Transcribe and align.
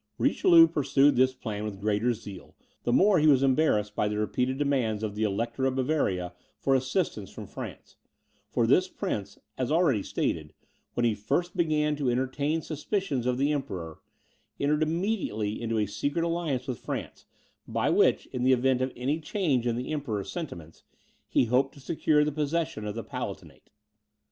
Richelieu 0.17 0.67
pursued 0.67 1.15
this 1.15 1.35
plan 1.35 1.63
with 1.63 1.79
greater 1.79 2.11
zeal, 2.15 2.55
the 2.85 2.91
more 2.91 3.19
he 3.19 3.27
was 3.27 3.43
embarrassed 3.43 3.93
by 3.95 4.07
the 4.07 4.17
repeated 4.17 4.57
demands 4.57 5.03
of 5.03 5.13
the 5.13 5.21
Elector 5.21 5.65
of 5.67 5.75
Bavaria 5.75 6.33
for 6.57 6.73
assistance 6.73 7.29
from 7.29 7.45
France; 7.45 7.97
for 8.49 8.65
this 8.65 8.87
prince, 8.87 9.37
as 9.59 9.71
already 9.71 10.01
stated, 10.01 10.55
when 10.95 11.03
he 11.05 11.13
first 11.13 11.55
began 11.55 11.95
to 11.97 12.09
entertain 12.09 12.63
suspicions 12.63 13.27
of 13.27 13.37
the 13.37 13.51
Emperor, 13.51 13.99
entered 14.59 14.81
immediately 14.81 15.61
into 15.61 15.77
a 15.77 15.85
secret 15.85 16.23
alliance 16.23 16.65
with 16.65 16.79
France, 16.79 17.27
by 17.67 17.91
which, 17.91 18.25
in 18.33 18.41
the 18.43 18.53
event 18.53 18.81
of 18.81 18.91
any 18.95 19.19
change 19.19 19.67
in 19.67 19.75
the 19.75 19.93
Emperor's 19.93 20.31
sentiments, 20.31 20.81
he 21.27 21.45
hoped 21.45 21.75
to 21.75 21.79
secure 21.79 22.23
the 22.23 22.31
possession 22.31 22.87
of 22.87 22.95
the 22.95 23.03
Palatinate. 23.03 23.69